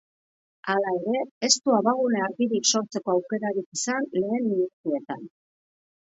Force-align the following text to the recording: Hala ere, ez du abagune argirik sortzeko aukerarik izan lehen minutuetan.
Hala 0.71 0.91
ere, 1.09 1.19
ez 1.47 1.49
du 1.65 1.75
abagune 1.79 2.23
argirik 2.27 2.69
sortzeko 2.75 3.13
aukerarik 3.17 3.67
izan 3.81 4.07
lehen 4.23 4.47
minutuetan. 4.55 5.21